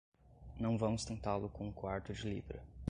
Não 0.59 0.79
vamos 0.79 1.05
tentá-lo 1.05 1.47
com 1.47 1.69
o 1.69 1.71
quarto 1.71 2.11
de 2.11 2.27
libra. 2.27 2.63